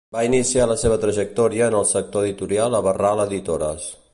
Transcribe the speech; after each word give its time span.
Va 0.15 0.21
iniciar 0.27 0.63
la 0.69 0.77
seva 0.83 0.97
trajectòria 1.03 1.67
en 1.73 1.77
el 1.81 1.87
sector 1.91 2.25
editorial 2.31 2.79
a 2.79 2.83
Barral 2.89 3.23
Editores. 3.29 3.87